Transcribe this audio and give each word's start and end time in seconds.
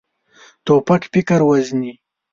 توپک 0.65 1.01
فکر 1.13 1.39
وژني. 1.49 1.93